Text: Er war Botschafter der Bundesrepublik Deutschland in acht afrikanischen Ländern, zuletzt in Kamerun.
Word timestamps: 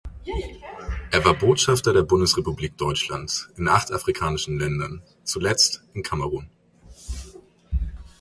Er 1.11 1.23
war 1.25 1.35
Botschafter 1.35 1.93
der 1.93 2.01
Bundesrepublik 2.01 2.75
Deutschland 2.75 3.49
in 3.55 3.67
acht 3.67 3.91
afrikanischen 3.91 4.57
Ländern, 4.57 5.03
zuletzt 5.23 5.83
in 5.93 6.01
Kamerun. 6.01 6.49